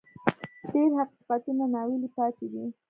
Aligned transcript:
ډېر 0.71 0.89
حقیقتونه 0.99 1.63
ناویلي 1.73 2.09
پاتې 2.17 2.45
دي. 2.51 2.63